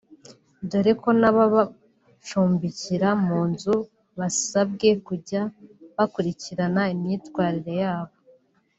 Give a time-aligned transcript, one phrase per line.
[0.69, 3.75] dore ko n’ababacumbikira mu nzu
[4.19, 5.41] basabwe kujya
[5.95, 8.15] bakurikirana imyitwarire yabo